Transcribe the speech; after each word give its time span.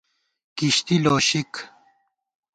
کِشتی 0.57 0.95
لوشِک 1.03 1.53